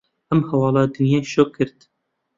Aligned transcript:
ئەم 0.31 0.41
هەواڵە 0.49 0.83
دنیای 0.93 1.29
شۆک 1.33 1.49
کرد. 1.57 1.79